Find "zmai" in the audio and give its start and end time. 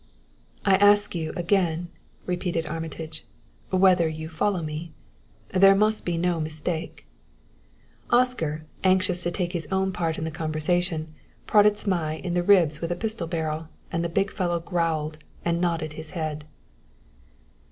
11.77-12.15